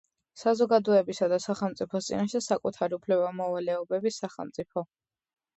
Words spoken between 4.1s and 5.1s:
სახელმწიფო